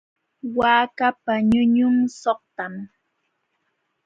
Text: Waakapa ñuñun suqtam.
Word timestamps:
Waakapa 0.57 1.33
ñuñun 1.49 1.95
suqtam. 2.19 2.73